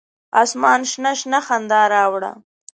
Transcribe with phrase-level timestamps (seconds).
[0.43, 2.31] اسمان شنه، شنه خندا راوړه